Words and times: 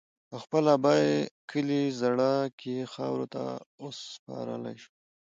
او 0.31 0.37
خپل 0.45 0.63
ابائي 0.77 1.13
کلي 1.49 1.81
زَړَه 1.99 2.31
کښې 2.59 2.89
خاورو 2.93 3.25
ته 3.33 3.43
اوسپارلے 3.83 4.73
شو 4.81 4.91